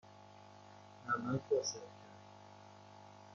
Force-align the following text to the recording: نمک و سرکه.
نمک 1.05 1.51
و 1.51 1.63
سرکه. 1.63 1.99